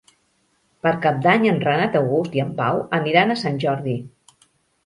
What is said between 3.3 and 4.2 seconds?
a Sant Jordi.